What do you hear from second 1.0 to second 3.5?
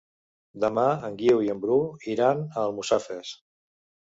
en Guiu i en Bru iran a Almussafes.